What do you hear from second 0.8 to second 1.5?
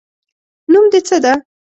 دې څه ده؟